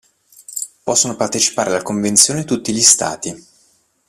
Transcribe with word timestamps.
Possono 0.83 1.15
partecipare 1.15 1.69
alla 1.69 1.83
Convenzione 1.83 2.43
tutti 2.43 2.73
gli 2.73 2.81
Stati. 2.81 3.45